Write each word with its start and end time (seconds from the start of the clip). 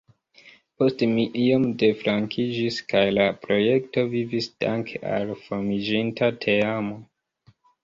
Poste 0.81 1.09
mi 1.11 1.25
iom 1.41 1.67
deflankiĝis, 1.83 2.79
kaj 2.95 3.03
la 3.19 3.27
projekto 3.45 4.05
vivis 4.15 4.49
danke 4.67 5.05
al 5.13 5.37
formiĝinta 5.45 6.35
teamo. 6.49 7.01